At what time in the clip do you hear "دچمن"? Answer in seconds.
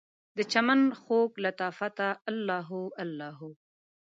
0.37-0.81